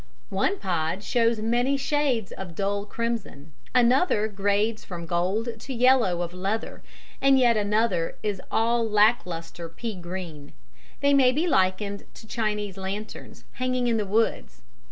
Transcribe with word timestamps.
One 0.31 0.57
pod 0.57 1.03
shows 1.03 1.37
many 1.37 1.77
shades 1.77 2.31
of 2.31 2.55
dull 2.55 2.87
crimson, 2.87 3.51
another 3.75 4.27
grades 4.27 4.83
from 4.83 5.05
gold 5.05 5.49
to 5.59 5.67
the 5.67 5.75
yellow 5.75 6.23
of 6.23 6.33
leather, 6.33 6.81
and 7.21 7.37
yet 7.37 7.55
another 7.55 8.17
is 8.23 8.41
all 8.49 8.83
lack 8.83 9.27
lustre 9.27 9.69
pea 9.69 9.93
green. 9.93 10.53
They 11.01 11.13
may 11.13 11.31
be 11.31 11.45
likened 11.45 12.05
to 12.15 12.25
Chinese 12.25 12.77
lanterns 12.77 13.43
hanging 13.51 13.85
in 13.85 13.97
the 13.97 14.07
woods. 14.07 14.63